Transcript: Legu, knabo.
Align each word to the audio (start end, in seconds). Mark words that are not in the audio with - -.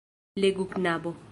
Legu, 0.41 0.65
knabo. 0.65 1.15